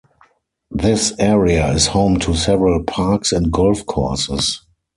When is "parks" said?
2.83-3.31